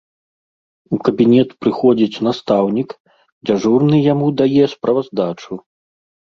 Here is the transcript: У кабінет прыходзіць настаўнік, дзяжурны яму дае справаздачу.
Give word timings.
У 0.95 0.97
кабінет 1.09 1.49
прыходзіць 1.65 2.21
настаўнік, 2.29 2.89
дзяжурны 3.51 4.03
яму 4.13 4.27
дае 4.43 4.63
справаздачу. 4.77 5.53